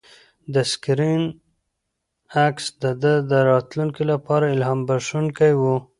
[0.53, 1.23] د سکرین
[2.45, 5.61] عکس د ده د راتلونکي لپاره الهام بښونکی و.